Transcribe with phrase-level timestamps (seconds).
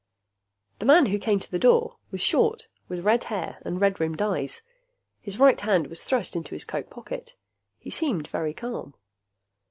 [0.79, 4.19] The man who came to the door was short, with red hair and red rimmed
[4.19, 4.63] eyes.
[5.21, 7.35] His right hand was thrust into his coat pocket.
[7.77, 8.95] He seemed very calm.